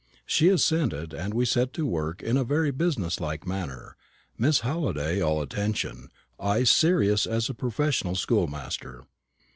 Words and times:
She 0.25 0.49
assented, 0.49 1.13
and 1.13 1.31
we 1.31 1.45
set 1.45 1.73
to 1.73 1.85
work 1.85 2.23
in 2.23 2.35
a 2.35 2.43
very 2.43 2.71
business 2.71 3.19
like 3.19 3.45
manner, 3.45 3.95
Miss 4.35 4.61
Halliday 4.61 5.21
all 5.21 5.43
attention, 5.43 6.09
I 6.39 6.63
serious 6.63 7.27
as 7.27 7.51
a 7.51 7.53
professional 7.53 8.15
schoolmaster. 8.15 9.05